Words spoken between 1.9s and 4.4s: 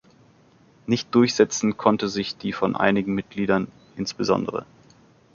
sich die von einigen Mitgliedern, insbes.